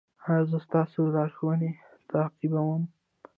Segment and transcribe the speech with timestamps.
[0.27, 1.71] ایا زه ستاسو لارښوونې
[2.09, 2.83] تعقیبوم؟